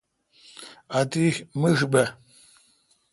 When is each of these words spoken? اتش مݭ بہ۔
اتش 0.99 1.35
مݭ 1.61 1.77
بہ۔ 1.91 2.03